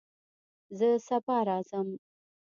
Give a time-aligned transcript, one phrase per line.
[0.77, 1.87] زه سبا راځم